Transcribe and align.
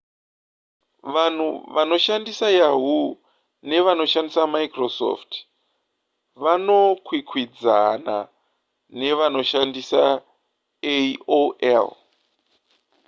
vanhu 1.15 1.47
vanoshandisa 1.75 2.47
yahoo 2.59 3.05
nevanoshandisa 3.69 4.41
microsoft 4.55 5.31
vanokwikwidzaana 6.43 8.15
nevanoshandisa 8.99 10.01
aol 10.95 11.87